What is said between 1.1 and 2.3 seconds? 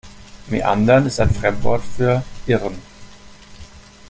ein Fremdwort für